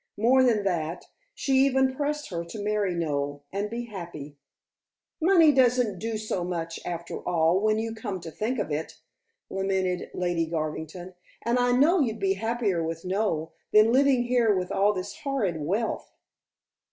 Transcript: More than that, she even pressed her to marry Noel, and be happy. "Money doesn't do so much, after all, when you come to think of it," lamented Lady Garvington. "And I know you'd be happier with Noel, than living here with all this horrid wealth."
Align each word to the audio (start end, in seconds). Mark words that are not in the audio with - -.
More 0.17 0.41
than 0.43 0.63
that, 0.63 1.05
she 1.35 1.53
even 1.57 1.93
pressed 1.95 2.29
her 2.29 2.43
to 2.43 2.63
marry 2.63 2.95
Noel, 2.95 3.43
and 3.53 3.69
be 3.69 3.85
happy. 3.85 4.35
"Money 5.21 5.51
doesn't 5.51 5.99
do 5.99 6.17
so 6.17 6.43
much, 6.43 6.79
after 6.83 7.19
all, 7.19 7.59
when 7.59 7.77
you 7.77 7.93
come 7.93 8.19
to 8.21 8.31
think 8.31 8.57
of 8.57 8.71
it," 8.71 8.97
lamented 9.51 10.09
Lady 10.15 10.47
Garvington. 10.47 11.13
"And 11.43 11.59
I 11.59 11.73
know 11.73 11.99
you'd 11.99 12.17
be 12.19 12.33
happier 12.33 12.81
with 12.81 13.05
Noel, 13.05 13.53
than 13.71 13.93
living 13.93 14.23
here 14.23 14.55
with 14.57 14.71
all 14.71 14.91
this 14.91 15.19
horrid 15.19 15.61
wealth." 15.61 16.11